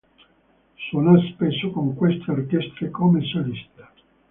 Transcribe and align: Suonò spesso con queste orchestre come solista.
Suonò 0.89 1.15
spesso 1.31 1.69
con 1.69 1.93
queste 1.93 2.31
orchestre 2.31 2.89
come 2.89 3.21
solista. 3.23 3.87